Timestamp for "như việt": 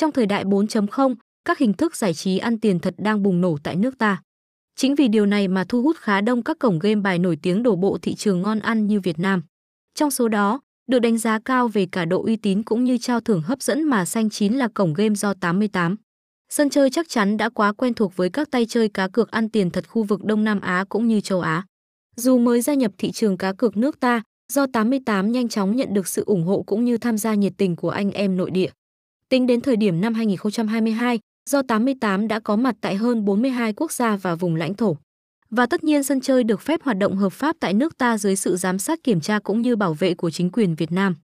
8.86-9.18